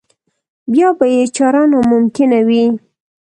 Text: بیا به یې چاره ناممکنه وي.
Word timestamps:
بیا 0.71 0.89
به 0.97 1.05
یې 1.15 1.23
چاره 1.35 1.63
ناممکنه 1.71 2.39
وي. 2.47 2.65